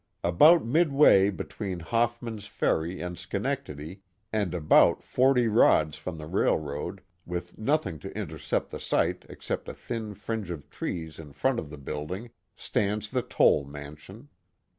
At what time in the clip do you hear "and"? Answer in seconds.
3.01-3.15, 4.33-4.55